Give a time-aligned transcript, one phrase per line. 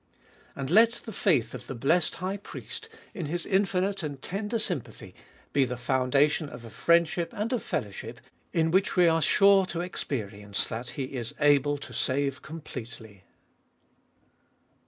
[0.55, 3.45] And let the faith of the 170 abe iboltest of blessed High Priest in His
[3.45, 5.13] infinite and tender sympathy
[5.53, 8.19] be the foundation of a friendship and a fellowship
[8.51, 13.25] in which we are sure to experience that He is able to save completely.